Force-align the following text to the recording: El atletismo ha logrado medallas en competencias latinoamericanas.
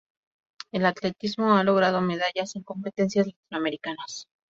El 0.71 0.87
atletismo 0.87 1.55
ha 1.55 1.63
logrado 1.63 2.01
medallas 2.01 2.55
en 2.55 2.63
competencias 2.63 3.27
latinoamericanas. 3.27 4.27